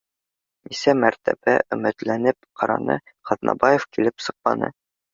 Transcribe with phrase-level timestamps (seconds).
[0.69, 2.99] Нисә мәртәбә омөтләнеп ҡараны
[3.31, 4.77] Ҡаҙнабаев, килеп сыҡманы